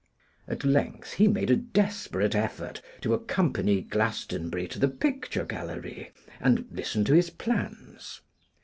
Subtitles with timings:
[0.47, 6.65] At length he made a desperate effort to accompany Glastonbury to the picture gallery and
[6.71, 8.19] listen to his plans.